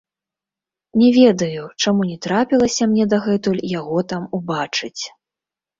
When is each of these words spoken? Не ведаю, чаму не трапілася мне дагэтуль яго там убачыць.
Не 1.01 1.09
ведаю, 1.17 1.63
чаму 1.85 2.07
не 2.13 2.17
трапілася 2.29 2.83
мне 2.95 3.03
дагэтуль 3.13 3.65
яго 3.79 3.99
там 4.15 4.29
убачыць. 4.41 4.97